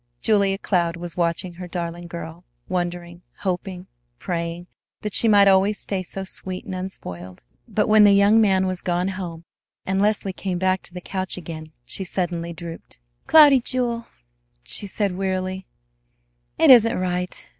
Julia 0.19 0.57
Cloud 0.57 0.97
was 0.97 1.15
watching 1.15 1.53
her 1.53 1.67
darling 1.67 2.07
girl, 2.07 2.43
wondering, 2.67 3.21
hoping, 3.41 3.85
praying 4.17 4.65
that 5.01 5.13
she 5.13 5.27
might 5.27 5.47
always 5.47 5.77
stay 5.77 6.01
so 6.01 6.23
sweet 6.23 6.65
and 6.65 6.73
unspoiled. 6.73 7.43
But 7.67 7.87
when 7.87 8.03
the 8.03 8.11
young 8.13 8.41
man 8.41 8.65
was 8.65 8.81
gone 8.81 9.09
home, 9.09 9.43
and 9.85 10.01
Leslie 10.01 10.33
came 10.33 10.57
back 10.57 10.81
to 10.85 10.93
the 10.95 11.01
couch 11.01 11.37
again, 11.37 11.71
she 11.85 12.03
suddenly 12.03 12.51
drooped. 12.51 12.97
"Cloudy 13.27 13.59
Jewel," 13.59 14.07
she 14.63 14.87
said 14.87 15.11
wearily, 15.15 15.67
"it 16.57 16.71
isn't 16.71 16.97
right. 16.97 17.47